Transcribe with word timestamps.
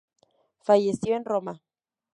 Falleció 0.63 1.15
en 1.15 1.25
Roma. 1.25 1.61